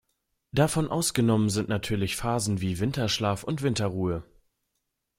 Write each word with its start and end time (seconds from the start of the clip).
Davon 0.51 0.87
ausgenommen 0.89 1.51
sind 1.51 1.69
natürlich 1.69 2.15
Phasen 2.15 2.59
wie 2.59 2.79
Winterschlaf 2.79 3.43
und 3.43 3.61
Winterruhe. 3.61 4.23